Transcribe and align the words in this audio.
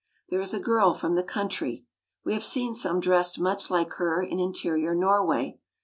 There 0.29 0.39
is 0.41 0.51
a 0.55 0.59
girl 0.59 0.95
from 0.95 1.13
the 1.13 1.21
country. 1.21 1.85
We 2.25 2.33
have 2.33 2.43
seen 2.43 2.73
some 2.73 2.99
dressed 2.99 3.37
much 3.39 3.69
like 3.69 3.93
her 3.97 4.19
in 4.23 4.39
interior 4.39 4.95
Norway. 4.95 5.59